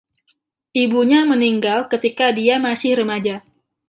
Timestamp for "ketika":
1.91-2.25